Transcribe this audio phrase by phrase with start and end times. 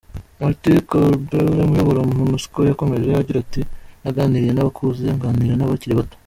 [0.39, 3.61] Martin Kobler uyobora Monusco yakomeje agira ati
[4.03, 6.15] "Naganiriye n’abakuze, nganira n’abakiri bato.